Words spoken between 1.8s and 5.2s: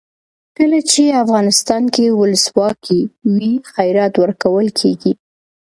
کې ولسواکي وي خیرات ورکول کیږي.